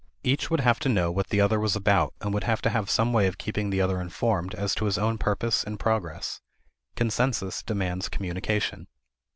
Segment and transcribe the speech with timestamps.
[0.23, 2.89] Each would have to know what the other was about and would have to have
[2.89, 6.41] some way of keeping the other informed as to his own purpose and progress.
[6.95, 8.87] Consensus demands communication.